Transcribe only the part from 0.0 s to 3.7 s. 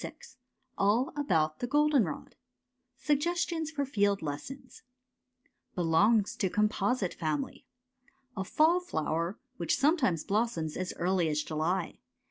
i i ALL ABOUT THE GOLDENROD SUGGESTIONS